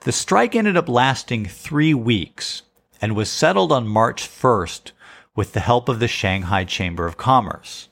The 0.02 0.12
strike 0.12 0.56
ended 0.56 0.76
up 0.76 0.90
lasting 0.90 1.46
three 1.46 1.94
weeks 1.94 2.64
and 3.02 3.16
was 3.16 3.30
settled 3.30 3.72
on 3.72 3.88
March 3.88 4.24
1st 4.24 4.92
with 5.36 5.54
the 5.54 5.60
help 5.60 5.90
of 5.90 6.00
the 6.00 6.08
Shanghai 6.08 6.64
Chamber 6.64 7.06
of 7.06 7.18
Commerce, 7.18 7.90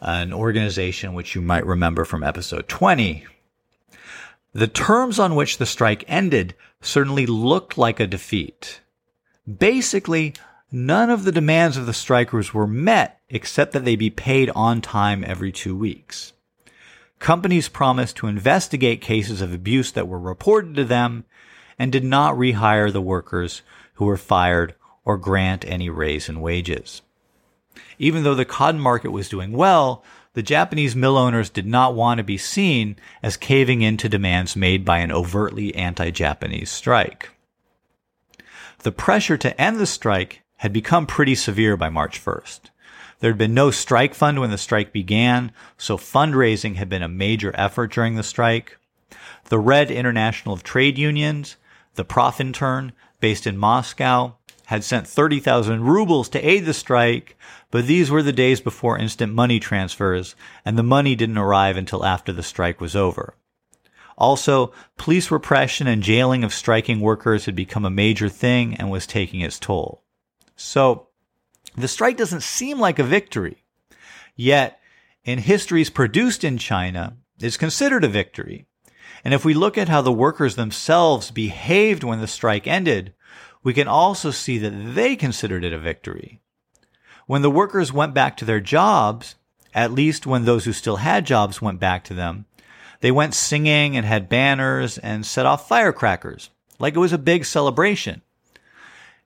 an 0.00 0.32
organization 0.32 1.14
which 1.14 1.34
you 1.34 1.40
might 1.40 1.66
remember 1.66 2.04
from 2.04 2.22
episode 2.22 2.68
20. 2.68 3.26
The 4.52 4.66
terms 4.66 5.18
on 5.18 5.34
which 5.34 5.58
the 5.58 5.66
strike 5.66 6.04
ended 6.08 6.54
certainly 6.80 7.26
looked 7.26 7.78
like 7.78 8.00
a 8.00 8.06
defeat. 8.06 8.80
Basically, 9.58 10.34
none 10.72 11.10
of 11.10 11.24
the 11.24 11.32
demands 11.32 11.76
of 11.76 11.86
the 11.86 11.92
strikers 11.92 12.54
were 12.54 12.66
met 12.66 13.20
except 13.28 13.72
that 13.72 13.84
they 13.84 13.94
be 13.94 14.10
paid 14.10 14.50
on 14.54 14.80
time 14.80 15.22
every 15.26 15.52
two 15.52 15.76
weeks. 15.76 16.32
Companies 17.18 17.68
promised 17.68 18.16
to 18.16 18.26
investigate 18.26 19.00
cases 19.00 19.40
of 19.40 19.52
abuse 19.52 19.92
that 19.92 20.08
were 20.08 20.18
reported 20.18 20.74
to 20.74 20.84
them 20.84 21.24
and 21.78 21.92
did 21.92 22.04
not 22.04 22.34
rehire 22.34 22.92
the 22.92 23.00
workers 23.00 23.62
who 23.94 24.06
were 24.06 24.16
fired 24.16 24.74
or 25.04 25.16
grant 25.16 25.64
any 25.66 25.88
raise 25.88 26.28
in 26.28 26.40
wages. 26.40 27.02
Even 27.98 28.22
though 28.22 28.34
the 28.34 28.44
cotton 28.44 28.80
market 28.80 29.10
was 29.10 29.28
doing 29.28 29.52
well, 29.52 30.02
the 30.34 30.42
Japanese 30.42 30.96
mill 30.96 31.18
owners 31.18 31.50
did 31.50 31.66
not 31.66 31.94
want 31.94 32.18
to 32.18 32.24
be 32.24 32.38
seen 32.38 32.96
as 33.22 33.36
caving 33.36 33.82
in 33.82 33.96
to 33.98 34.08
demands 34.08 34.56
made 34.56 34.84
by 34.84 34.98
an 34.98 35.12
overtly 35.12 35.74
anti-Japanese 35.74 36.70
strike. 36.70 37.30
The 38.80 38.92
pressure 38.92 39.36
to 39.36 39.60
end 39.60 39.78
the 39.78 39.86
strike 39.86 40.42
had 40.62 40.72
become 40.72 41.06
pretty 41.06 41.34
severe 41.34 41.76
by 41.76 41.88
March 41.88 42.24
1st. 42.24 42.60
There 43.18 43.32
had 43.32 43.38
been 43.38 43.52
no 43.52 43.72
strike 43.72 44.14
fund 44.14 44.38
when 44.38 44.52
the 44.52 44.56
strike 44.56 44.92
began, 44.92 45.50
so 45.76 45.96
fundraising 45.96 46.76
had 46.76 46.88
been 46.88 47.02
a 47.02 47.08
major 47.08 47.50
effort 47.56 47.90
during 47.90 48.14
the 48.14 48.22
strike. 48.22 48.78
The 49.48 49.58
Red 49.58 49.90
International 49.90 50.54
of 50.54 50.62
Trade 50.62 50.98
Unions, 50.98 51.56
the 51.96 52.04
Profintern, 52.04 52.92
based 53.18 53.44
in 53.44 53.58
Moscow, 53.58 54.36
had 54.66 54.84
sent 54.84 55.08
30,000 55.08 55.82
rubles 55.82 56.28
to 56.28 56.48
aid 56.48 56.64
the 56.64 56.74
strike, 56.74 57.36
but 57.72 57.88
these 57.88 58.08
were 58.08 58.22
the 58.22 58.32
days 58.32 58.60
before 58.60 58.96
instant 58.96 59.34
money 59.34 59.58
transfers, 59.58 60.36
and 60.64 60.78
the 60.78 60.84
money 60.84 61.16
didn't 61.16 61.38
arrive 61.38 61.76
until 61.76 62.04
after 62.04 62.32
the 62.32 62.44
strike 62.44 62.80
was 62.80 62.94
over. 62.94 63.34
Also, 64.16 64.72
police 64.96 65.28
repression 65.28 65.88
and 65.88 66.04
jailing 66.04 66.44
of 66.44 66.54
striking 66.54 67.00
workers 67.00 67.46
had 67.46 67.56
become 67.56 67.84
a 67.84 67.90
major 67.90 68.28
thing 68.28 68.76
and 68.76 68.92
was 68.92 69.08
taking 69.08 69.40
its 69.40 69.58
toll. 69.58 70.04
So, 70.62 71.08
the 71.76 71.88
strike 71.88 72.16
doesn't 72.16 72.44
seem 72.44 72.78
like 72.78 73.00
a 73.00 73.04
victory. 73.04 73.64
Yet, 74.36 74.78
in 75.24 75.40
histories 75.40 75.90
produced 75.90 76.44
in 76.44 76.56
China, 76.56 77.16
it's 77.40 77.56
considered 77.56 78.04
a 78.04 78.08
victory. 78.08 78.66
And 79.24 79.34
if 79.34 79.44
we 79.44 79.54
look 79.54 79.76
at 79.76 79.88
how 79.88 80.02
the 80.02 80.12
workers 80.12 80.54
themselves 80.54 81.32
behaved 81.32 82.04
when 82.04 82.20
the 82.20 82.28
strike 82.28 82.68
ended, 82.68 83.12
we 83.64 83.74
can 83.74 83.88
also 83.88 84.30
see 84.30 84.56
that 84.58 84.94
they 84.94 85.16
considered 85.16 85.64
it 85.64 85.72
a 85.72 85.78
victory. 85.78 86.40
When 87.26 87.42
the 87.42 87.50
workers 87.50 87.92
went 87.92 88.14
back 88.14 88.36
to 88.36 88.44
their 88.44 88.60
jobs, 88.60 89.34
at 89.74 89.92
least 89.92 90.26
when 90.26 90.44
those 90.44 90.64
who 90.64 90.72
still 90.72 90.96
had 90.96 91.26
jobs 91.26 91.60
went 91.60 91.80
back 91.80 92.04
to 92.04 92.14
them, 92.14 92.46
they 93.00 93.10
went 93.10 93.34
singing 93.34 93.96
and 93.96 94.06
had 94.06 94.28
banners 94.28 94.96
and 94.96 95.26
set 95.26 95.44
off 95.44 95.68
firecrackers, 95.68 96.50
like 96.78 96.94
it 96.94 97.00
was 97.00 97.12
a 97.12 97.18
big 97.18 97.44
celebration. 97.44 98.22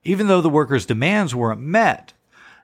Even 0.07 0.27
though 0.27 0.39
the 0.39 0.49
workers' 0.49 0.85
demands 0.85 1.35
weren't 1.35 1.59
met, 1.59 2.13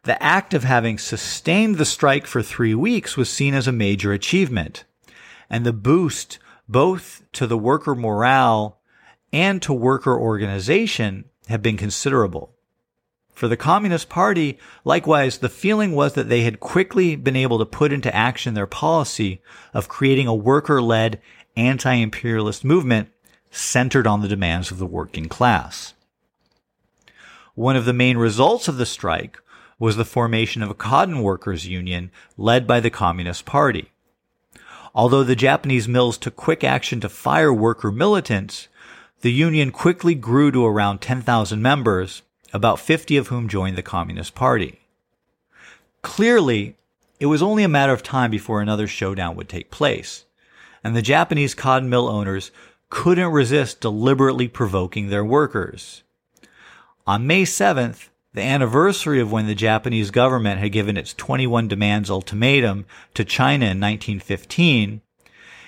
the 0.03 0.21
act 0.23 0.53
of 0.53 0.63
having 0.63 0.97
sustained 0.97 1.75
the 1.75 1.83
strike 1.83 2.25
for 2.25 2.41
three 2.41 2.73
weeks 2.73 3.17
was 3.17 3.29
seen 3.29 3.53
as 3.53 3.67
a 3.67 3.73
major 3.73 4.13
achievement. 4.13 4.85
And 5.49 5.65
the 5.65 5.73
boost 5.73 6.39
both 6.69 7.21
to 7.33 7.45
the 7.45 7.57
worker 7.57 7.95
morale 7.95 8.79
and 9.33 9.61
to 9.61 9.73
worker 9.73 10.17
organization 10.17 11.25
had 11.49 11.61
been 11.61 11.75
considerable. 11.75 12.55
For 13.33 13.49
the 13.49 13.57
Communist 13.57 14.07
Party, 14.07 14.57
likewise, 14.85 15.39
the 15.39 15.49
feeling 15.49 15.91
was 15.91 16.13
that 16.13 16.29
they 16.29 16.43
had 16.43 16.61
quickly 16.61 17.17
been 17.17 17.35
able 17.35 17.59
to 17.59 17.65
put 17.65 17.91
into 17.91 18.15
action 18.15 18.53
their 18.53 18.67
policy 18.67 19.41
of 19.73 19.89
creating 19.89 20.27
a 20.27 20.33
worker-led 20.33 21.19
anti-imperialist 21.57 22.63
movement 22.63 23.09
centered 23.51 24.07
on 24.07 24.21
the 24.21 24.29
demands 24.29 24.71
of 24.71 24.77
the 24.77 24.85
working 24.85 25.27
class. 25.27 25.93
One 27.55 27.75
of 27.75 27.85
the 27.85 27.93
main 27.93 28.17
results 28.17 28.67
of 28.67 28.77
the 28.77 28.85
strike 28.85 29.39
was 29.77 29.95
the 29.95 30.05
formation 30.05 30.63
of 30.63 30.71
a 30.71 30.75
cotton 30.75 31.19
workers 31.19 31.67
union 31.67 32.09
led 32.35 32.65
by 32.65 32.79
the 32.79 32.89
Communist 32.89 33.45
Party. 33.45 33.91
Although 34.95 35.23
the 35.23 35.35
Japanese 35.35 35.87
mills 35.87 36.17
took 36.17 36.35
quick 36.35 36.63
action 36.63 36.99
to 37.01 37.09
fire 37.09 37.53
worker 37.53 37.91
militants, 37.91 38.69
the 39.21 39.31
union 39.31 39.71
quickly 39.71 40.15
grew 40.15 40.51
to 40.51 40.65
around 40.65 40.99
10,000 41.01 41.61
members, 41.61 42.23
about 42.53 42.79
50 42.79 43.17
of 43.17 43.27
whom 43.27 43.47
joined 43.47 43.77
the 43.77 43.83
Communist 43.83 44.33
Party. 44.33 44.79
Clearly, 46.01 46.75
it 47.19 47.27
was 47.27 47.43
only 47.43 47.63
a 47.63 47.69
matter 47.69 47.93
of 47.93 48.01
time 48.01 48.31
before 48.31 48.61
another 48.61 48.87
showdown 48.87 49.35
would 49.35 49.47
take 49.47 49.69
place, 49.69 50.25
and 50.83 50.95
the 50.95 51.03
Japanese 51.03 51.53
cotton 51.53 51.87
mill 51.87 52.09
owners 52.09 52.49
couldn't 52.89 53.31
resist 53.31 53.79
deliberately 53.79 54.47
provoking 54.47 55.09
their 55.09 55.23
workers. 55.23 56.03
On 57.05 57.27
May 57.27 57.43
7th, 57.43 58.07
the 58.33 58.41
anniversary 58.41 59.19
of 59.19 59.29
when 59.29 59.45
the 59.45 59.55
Japanese 59.55 60.09
government 60.09 60.61
had 60.61 60.71
given 60.71 60.95
its 60.95 61.13
21 61.13 61.67
demands 61.67 62.09
ultimatum 62.09 62.85
to 63.13 63.25
China 63.25 63.65
in 63.65 63.81
1915, 63.81 65.01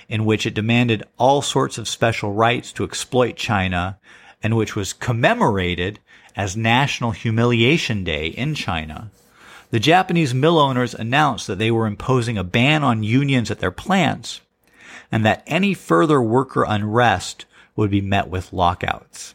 in 0.08 0.26
which 0.26 0.46
it 0.46 0.54
demanded 0.54 1.04
all 1.18 1.42
sorts 1.42 1.78
of 1.78 1.90
special 1.90 2.32
rights 2.32 2.72
to 2.72 2.86
exploit 2.86 3.36
China 3.36 4.00
and 4.42 4.56
which 4.56 4.78
was 4.78 4.94
commemorated 4.94 6.00
as 6.38 6.56
National 6.56 7.12
Humiliation 7.12 8.06
Day 8.06 8.28
in 8.28 8.56
China, 8.56 9.12
the 9.72 9.80
Japanese 9.80 10.34
mill 10.34 10.58
owners 10.58 10.94
announced 10.94 11.48
that 11.48 11.60
they 11.60 11.70
were 11.70 11.86
imposing 11.86 12.38
a 12.38 12.46
ban 12.46 12.82
on 12.82 13.04
unions 13.04 13.52
at 13.52 13.60
their 13.60 13.72
plants 13.72 14.40
and 15.12 15.26
that 15.26 15.44
any 15.48 15.74
further 15.74 16.22
worker 16.22 16.64
unrest 16.66 17.46
would 17.76 17.92
be 17.92 18.00
met 18.00 18.30
with 18.30 18.54
lockouts. 18.54 19.35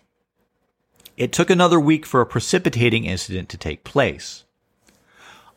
It 1.20 1.32
took 1.32 1.50
another 1.50 1.78
week 1.78 2.06
for 2.06 2.22
a 2.22 2.26
precipitating 2.26 3.04
incident 3.04 3.50
to 3.50 3.58
take 3.58 3.84
place. 3.84 4.44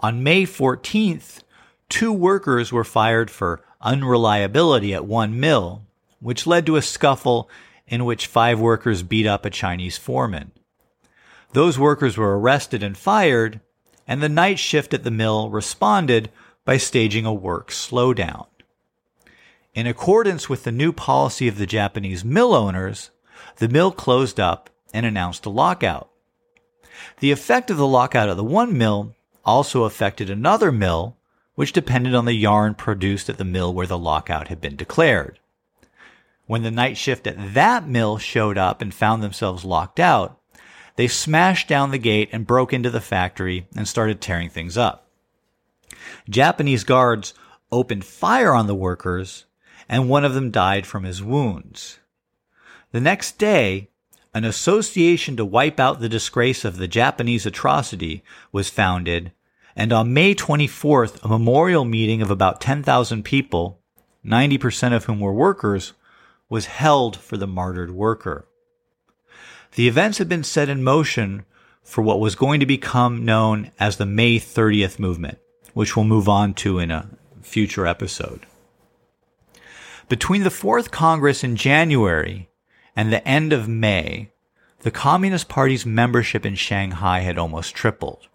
On 0.02 0.22
May 0.22 0.44
14th, 0.44 1.40
two 1.88 2.12
workers 2.12 2.74
were 2.74 2.84
fired 2.84 3.32
for 3.32 3.64
unreliability 3.80 4.94
at 4.94 5.06
one 5.06 5.40
mill, 5.40 5.84
which 6.20 6.46
led 6.46 6.66
to 6.66 6.76
a 6.76 6.82
scuffle 6.82 7.50
in 7.88 8.04
which 8.04 8.28
five 8.28 8.60
workers 8.60 9.04
beat 9.04 9.26
up 9.26 9.46
a 9.46 9.50
Chinese 9.50 9.98
foreman. 9.98 10.52
Those 11.54 11.80
workers 11.80 12.18
were 12.18 12.38
arrested 12.38 12.84
and 12.84 12.98
fired, 12.98 13.62
and 14.06 14.22
the 14.22 14.28
night 14.28 14.60
shift 14.60 14.94
at 14.94 15.06
the 15.06 15.12
mill 15.12 15.50
responded 15.50 16.30
by 16.66 16.76
staging 16.76 17.26
a 17.26 17.34
work 17.34 17.70
slowdown. 17.72 18.48
In 19.74 19.88
accordance 19.88 20.50
with 20.50 20.66
the 20.66 20.74
new 20.74 20.92
policy 20.92 21.48
of 21.48 21.58
the 21.58 21.66
Japanese 21.66 22.26
mill 22.26 22.54
owners, 22.54 23.12
the 23.60 23.70
mill 23.70 23.94
closed 23.94 24.42
up 24.42 24.70
and 24.94 25.06
announced 25.06 25.46
a 25.46 25.50
lockout. 25.50 26.10
The 27.20 27.32
effect 27.32 27.70
of 27.70 27.78
the 27.78 27.88
lockout 27.88 28.30
at 28.30 28.38
the 28.38 28.44
one 28.44 28.78
mill 28.78 29.16
also 29.44 29.84
affected 29.84 30.30
another 30.30 30.72
mill, 30.72 31.18
which 31.56 31.74
depended 31.74 32.16
on 32.16 32.26
the 32.26 32.34
yarn 32.34 32.76
produced 32.76 33.30
at 33.30 33.38
the 33.38 33.44
mill 33.44 33.74
where 33.74 33.88
the 33.88 33.98
lockout 33.98 34.48
had 34.48 34.62
been 34.62 34.76
declared. 34.76 35.40
When 36.46 36.64
the 36.64 36.72
night 36.72 36.98
shift 36.98 37.26
at 37.28 37.54
that 37.54 37.88
mill 37.88 38.18
showed 38.18 38.58
up 38.58 38.82
and 38.82 38.94
found 38.94 39.24
themselves 39.24 39.66
locked 39.66 40.00
out, 40.00 40.40
they 40.96 41.08
smashed 41.08 41.68
down 41.68 41.92
the 41.92 41.98
gate 41.98 42.30
and 42.32 42.46
broke 42.46 42.74
into 42.74 42.90
the 42.90 43.02
factory 43.02 43.68
and 43.76 43.88
started 43.88 44.22
tearing 44.22 44.50
things 44.50 44.78
up. 44.78 45.08
Japanese 46.30 46.84
guards 46.84 47.34
opened 47.72 48.06
fire 48.06 48.54
on 48.54 48.68
the 48.68 48.76
workers, 48.76 49.46
and 49.90 50.10
one 50.10 50.24
of 50.24 50.34
them 50.34 50.52
died 50.52 50.86
from 50.86 51.04
his 51.04 51.24
wounds. 51.24 52.00
The 52.92 53.02
next 53.02 53.38
day, 53.40 53.90
an 54.34 54.44
association 54.44 55.38
to 55.38 55.46
wipe 55.46 55.80
out 55.80 56.00
the 56.00 56.10
disgrace 56.10 56.66
of 56.66 56.78
the 56.78 56.88
Japanese 56.88 57.46
atrocity 57.46 58.24
was 58.52 58.70
founded, 58.70 59.32
and 59.76 59.94
on 59.94 60.14
May 60.14 60.34
24th, 60.34 61.24
a 61.24 61.28
memorial 61.28 61.86
meeting 61.86 62.22
of 62.22 62.32
about 62.32 62.62
10,000 62.62 63.24
people, 63.24 63.80
90% 64.26 64.96
of 64.96 65.06
whom 65.06 65.20
were 65.20 65.34
workers, 65.34 65.94
was 66.50 66.66
held 66.66 67.18
for 67.18 67.38
the 67.38 67.48
martyred 67.48 67.92
worker. 67.92 68.48
The 69.76 69.88
events 69.88 70.20
had 70.20 70.30
been 70.30 70.44
set 70.44 70.70
in 70.70 70.84
motion 70.84 71.46
for 71.84 72.02
what 72.02 72.20
was 72.20 72.36
going 72.36 72.60
to 72.60 72.66
become 72.66 73.26
known 73.26 73.72
as 73.80 73.98
the 73.98 74.06
May 74.06 74.40
30th 74.40 75.00
movement, 75.00 75.40
which 75.74 75.96
we'll 75.96 76.06
move 76.06 76.30
on 76.30 76.54
to 76.56 76.80
in 76.80 76.92
a 76.92 77.10
future 77.42 77.86
episode. 77.86 78.46
Between 80.10 80.44
the 80.44 80.52
Fourth 80.52 80.92
Congress 80.92 81.44
in 81.44 81.56
January 81.56 82.50
and 82.96 83.12
the 83.12 83.28
end 83.28 83.54
of 83.54 83.68
May, 83.68 84.32
the 84.82 84.92
Communist 84.92 85.48
Party's 85.50 85.86
membership 85.86 86.46
in 86.46 86.56
Shanghai 86.56 87.20
had 87.22 87.38
almost 87.38 87.74
tripled, 87.74 88.28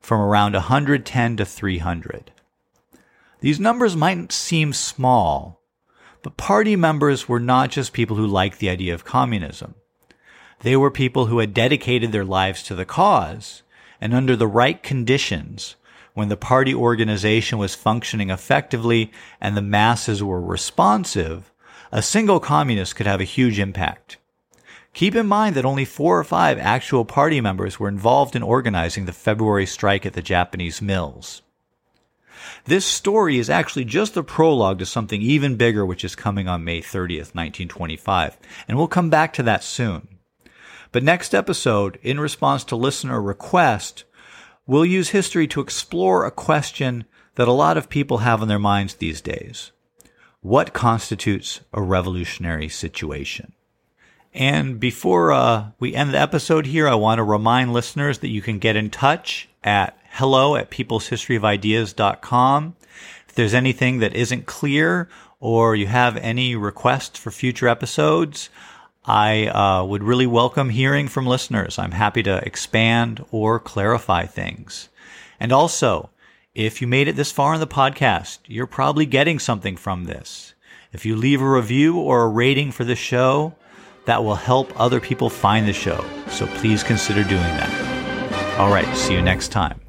from 0.00 0.20
around 0.20 0.54
110 0.54 1.36
to 1.36 1.44
300. 1.44 2.32
These 3.40 3.60
numbers 3.60 3.96
might 3.96 4.32
seem 4.32 4.72
small, 4.72 5.60
but 6.22 6.36
party 6.36 6.76
members 6.76 7.28
were 7.28 7.40
not 7.40 7.70
just 7.70 7.92
people 7.92 8.16
who 8.16 8.26
liked 8.26 8.58
the 8.58 8.70
idea 8.70 8.94
of 8.94 9.04
communism. 9.04 9.74
They 10.60 10.76
were 10.76 10.90
people 10.90 11.26
who 11.26 11.40
had 11.40 11.52
dedicated 11.52 12.12
their 12.12 12.24
lives 12.24 12.62
to 12.64 12.74
the 12.74 12.84
cause, 12.84 13.62
and 14.00 14.14
under 14.14 14.36
the 14.36 14.46
right 14.46 14.82
conditions, 14.82 15.76
when 16.14 16.28
the 16.28 16.36
party 16.36 16.74
organization 16.74 17.58
was 17.58 17.74
functioning 17.74 18.30
effectively 18.30 19.10
and 19.40 19.56
the 19.56 19.62
masses 19.62 20.22
were 20.22 20.40
responsive, 20.40 21.51
a 21.92 22.00
single 22.00 22.40
communist 22.40 22.96
could 22.96 23.06
have 23.06 23.20
a 23.20 23.24
huge 23.24 23.58
impact. 23.58 24.16
Keep 24.94 25.14
in 25.14 25.26
mind 25.26 25.54
that 25.54 25.66
only 25.66 25.84
four 25.84 26.18
or 26.18 26.24
five 26.24 26.58
actual 26.58 27.04
party 27.04 27.40
members 27.40 27.78
were 27.78 27.88
involved 27.88 28.34
in 28.34 28.42
organizing 28.42 29.04
the 29.04 29.12
February 29.12 29.66
strike 29.66 30.06
at 30.06 30.14
the 30.14 30.22
Japanese 30.22 30.80
mills. 30.80 31.42
This 32.64 32.86
story 32.86 33.38
is 33.38 33.50
actually 33.50 33.84
just 33.84 34.14
the 34.14 34.22
prologue 34.22 34.78
to 34.78 34.86
something 34.86 35.20
even 35.20 35.56
bigger 35.56 35.84
which 35.84 36.02
is 36.02 36.16
coming 36.16 36.48
on 36.48 36.64
May 36.64 36.80
30th, 36.80 37.34
1925, 37.34 38.38
and 38.66 38.78
we'll 38.78 38.88
come 38.88 39.10
back 39.10 39.34
to 39.34 39.42
that 39.42 39.62
soon. 39.62 40.08
But 40.92 41.02
next 41.02 41.34
episode, 41.34 41.98
in 42.02 42.18
response 42.18 42.64
to 42.64 42.76
listener 42.76 43.20
request, 43.20 44.04
we'll 44.66 44.86
use 44.86 45.10
history 45.10 45.46
to 45.48 45.60
explore 45.60 46.24
a 46.24 46.30
question 46.30 47.04
that 47.34 47.48
a 47.48 47.52
lot 47.52 47.76
of 47.76 47.90
people 47.90 48.18
have 48.18 48.40
on 48.40 48.48
their 48.48 48.58
minds 48.58 48.94
these 48.94 49.20
days 49.20 49.72
what 50.42 50.74
constitutes 50.74 51.60
a 51.72 51.80
revolutionary 51.80 52.68
situation? 52.68 53.54
And 54.34 54.78
before 54.80 55.32
uh, 55.32 55.70
we 55.78 55.94
end 55.94 56.12
the 56.12 56.20
episode 56.20 56.66
here, 56.66 56.86
I 56.88 56.96
want 56.96 57.18
to 57.18 57.22
remind 57.22 57.72
listeners 57.72 58.18
that 58.18 58.28
you 58.28 58.42
can 58.42 58.58
get 58.58 58.76
in 58.76 58.90
touch 58.90 59.48
at 59.62 59.96
hello 60.10 60.56
at 60.56 60.70
people'shistoryofideas.com. 60.70 62.76
If 63.28 63.34
there's 63.34 63.54
anything 63.54 64.00
that 64.00 64.14
isn't 64.14 64.44
clear 64.46 65.08
or 65.38 65.76
you 65.76 65.86
have 65.86 66.16
any 66.16 66.56
requests 66.56 67.16
for 67.18 67.30
future 67.30 67.68
episodes, 67.68 68.50
I 69.04 69.46
uh, 69.46 69.84
would 69.84 70.02
really 70.02 70.26
welcome 70.26 70.70
hearing 70.70 71.06
from 71.08 71.26
listeners. 71.26 71.78
I'm 71.78 71.92
happy 71.92 72.24
to 72.24 72.38
expand 72.38 73.24
or 73.30 73.60
clarify 73.60 74.26
things. 74.26 74.88
And 75.38 75.52
also, 75.52 76.10
if 76.54 76.82
you 76.82 76.86
made 76.86 77.08
it 77.08 77.16
this 77.16 77.32
far 77.32 77.54
in 77.54 77.60
the 77.60 77.66
podcast, 77.66 78.38
you're 78.46 78.66
probably 78.66 79.06
getting 79.06 79.38
something 79.38 79.76
from 79.76 80.04
this. 80.04 80.54
If 80.92 81.06
you 81.06 81.16
leave 81.16 81.40
a 81.40 81.48
review 81.48 81.98
or 81.98 82.22
a 82.22 82.28
rating 82.28 82.72
for 82.72 82.84
the 82.84 82.96
show, 82.96 83.54
that 84.04 84.22
will 84.22 84.34
help 84.34 84.78
other 84.78 85.00
people 85.00 85.30
find 85.30 85.66
the 85.66 85.72
show. 85.72 86.04
So 86.28 86.46
please 86.46 86.82
consider 86.82 87.22
doing 87.22 87.40
that. 87.40 88.58
All 88.58 88.70
right, 88.70 88.96
see 88.96 89.14
you 89.14 89.22
next 89.22 89.48
time. 89.48 89.80